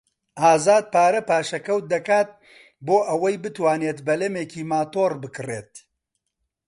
ئازاد 0.43 0.85
پارە 0.93 1.21
پاشەکەوت 1.29 1.85
دەکات 1.93 2.29
بۆ 2.85 2.97
ئەوەی 3.09 3.41
بتوانێت 3.43 3.99
بەلەمێکی 4.07 4.67
ماتۆڕ 4.71 5.11
بکڕێت. 5.23 5.73